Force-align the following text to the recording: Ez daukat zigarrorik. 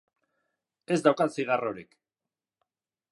Ez 0.95 0.97
daukat 1.07 1.35
zigarrorik. 1.37 1.93